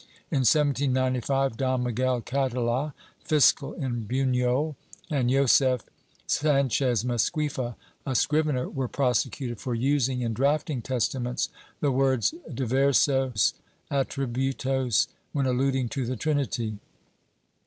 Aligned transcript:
In 0.31 0.39
1795, 0.39 1.57
Don 1.57 1.83
Miguel 1.83 2.21
Catala, 2.21 2.95
fiscal 3.23 3.73
in 3.73 4.07
Buhol 4.07 4.73
and 5.11 5.29
Josef 5.29 5.83
Sanchez 6.25 7.03
Masquifa, 7.03 7.75
a 8.03 8.15
scrivener, 8.15 8.67
were 8.67 8.87
prosecuted 8.87 9.59
for 9.59 9.75
using, 9.75 10.21
in 10.21 10.33
drafting 10.33 10.81
testaments, 10.81 11.49
the 11.81 11.91
words 11.91 12.33
"diversos 12.51 13.53
atributos," 13.91 15.07
when 15.33 15.45
alluding 15.45 15.87
to 15.89 16.07
the 16.07 16.15
Trinity. 16.15 16.79